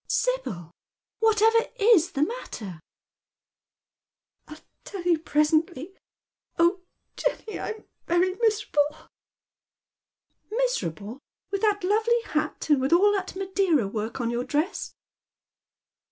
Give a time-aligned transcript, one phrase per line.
[0.07, 0.71] "Sibyl,
[1.19, 2.79] whatever is the matter?""
[4.47, 5.95] I'll tell you presently.
[6.57, 6.81] Oh,
[7.15, 9.09] Jenny, I'm very miserable.""
[10.57, 11.19] Miserable,
[11.51, 14.95] with that lovely bat, and with all that Madeira work on your dress